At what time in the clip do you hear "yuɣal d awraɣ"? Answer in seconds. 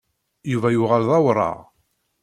0.73-1.57